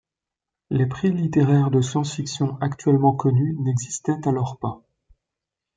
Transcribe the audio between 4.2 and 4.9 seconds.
alors pas.